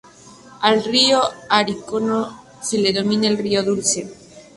Al 0.61 0.83
río 0.83 1.21
Orinoco 1.51 2.35
se 2.59 2.79
le 2.79 2.91
denomina 2.91 3.29
"río 3.35 3.61
Dulce". 3.61 4.11